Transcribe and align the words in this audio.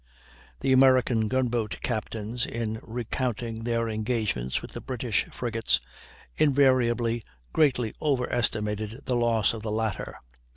The 0.61 0.73
American 0.73 1.27
gun 1.27 1.47
boat 1.49 1.77
captains 1.83 2.47
in 2.47 2.79
recounting 2.81 3.65
their 3.65 3.87
engagements 3.87 4.59
with 4.59 4.71
the 4.71 4.81
British 4.81 5.25
frigates 5.31 5.79
invariably 6.37 7.23
greatly 7.53 7.93
overestimated 8.01 9.01
the 9.05 9.15
loss 9.15 9.53
of 9.53 9.61
the 9.61 9.71
latter. 9.71 10.17